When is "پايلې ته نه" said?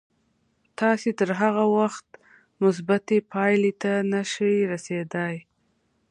3.31-4.21